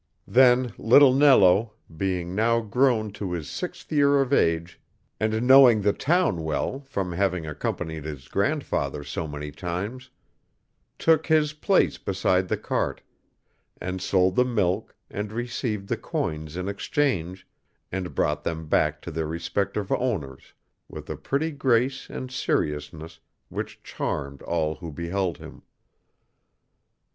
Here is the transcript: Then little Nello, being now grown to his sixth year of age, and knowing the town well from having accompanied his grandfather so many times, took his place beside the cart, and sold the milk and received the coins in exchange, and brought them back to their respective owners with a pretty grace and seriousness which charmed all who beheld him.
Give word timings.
Then 0.25 0.73
little 0.79 1.13
Nello, 1.13 1.73
being 1.95 2.33
now 2.33 2.59
grown 2.59 3.11
to 3.11 3.33
his 3.33 3.47
sixth 3.47 3.91
year 3.91 4.19
of 4.19 4.33
age, 4.33 4.81
and 5.19 5.43
knowing 5.43 5.83
the 5.83 5.93
town 5.93 6.43
well 6.43 6.79
from 6.79 7.11
having 7.11 7.45
accompanied 7.45 8.05
his 8.05 8.27
grandfather 8.27 9.03
so 9.03 9.27
many 9.27 9.51
times, 9.51 10.09
took 10.97 11.27
his 11.27 11.53
place 11.53 11.99
beside 11.99 12.47
the 12.47 12.57
cart, 12.57 13.03
and 13.79 14.01
sold 14.01 14.35
the 14.35 14.43
milk 14.43 14.95
and 15.11 15.31
received 15.31 15.87
the 15.87 15.97
coins 15.97 16.57
in 16.57 16.67
exchange, 16.67 17.47
and 17.91 18.15
brought 18.15 18.43
them 18.43 18.65
back 18.67 19.03
to 19.03 19.11
their 19.11 19.27
respective 19.27 19.91
owners 19.91 20.53
with 20.89 21.11
a 21.11 21.15
pretty 21.15 21.51
grace 21.51 22.09
and 22.09 22.31
seriousness 22.31 23.19
which 23.49 23.83
charmed 23.83 24.41
all 24.41 24.73
who 24.73 24.91
beheld 24.91 25.37
him. 25.37 25.61